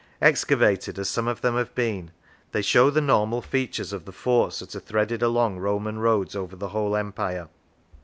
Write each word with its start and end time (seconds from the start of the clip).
Excavated, 0.19 0.97
as 0.97 1.09
some 1.09 1.27
of 1.27 1.41
them 1.41 1.55
have 1.55 1.75
been, 1.75 2.09
they 2.53 2.63
show 2.63 2.89
the 2.89 2.99
normal 3.01 3.39
features 3.39 3.93
of 3.93 4.05
the 4.05 4.11
forts 4.11 4.57
that 4.57 4.75
are 4.75 4.79
threaded 4.79 5.21
along 5.21 5.59
Roman 5.59 5.99
roads 5.99 6.35
over 6.35 6.55
the 6.55 6.69
whole 6.69 6.95
Empire. 6.95 7.49